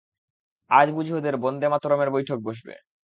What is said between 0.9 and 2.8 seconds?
বুঝি ওদের বন্দেমাতরমের বৈঠক বসবে।